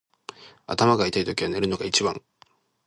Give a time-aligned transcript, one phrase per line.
[0.65, 2.23] 頭が痛いときは寝るのが一番。